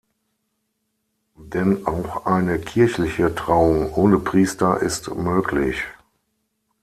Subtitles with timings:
[1.35, 5.83] Denn auch eine kirchliche Trauung ohne Priester ist möglich.